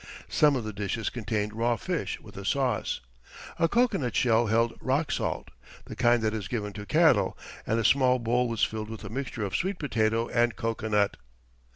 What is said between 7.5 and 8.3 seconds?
and a small